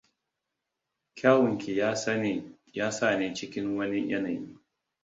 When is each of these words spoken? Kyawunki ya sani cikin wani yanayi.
Kyawunki 1.17 1.77
ya 2.73 2.91
sani 2.91 3.33
cikin 3.33 3.77
wani 3.77 4.09
yanayi. 4.11 4.47